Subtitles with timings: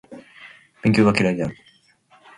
[0.81, 1.55] 勉強が嫌いである